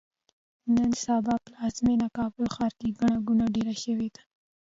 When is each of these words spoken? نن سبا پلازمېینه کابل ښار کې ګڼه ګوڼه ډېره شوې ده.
نن 0.75 0.91
سبا 1.03 1.33
پلازمېینه 1.45 2.07
کابل 2.17 2.45
ښار 2.55 2.73
کې 2.79 2.95
ګڼه 2.99 3.17
ګوڼه 3.27 3.45
ډېره 3.55 3.75
شوې 3.83 4.09
ده. 4.15 4.21